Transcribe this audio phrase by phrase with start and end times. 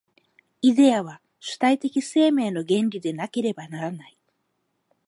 [0.63, 4.17] イデヤは主体的生命の原理でなければならない。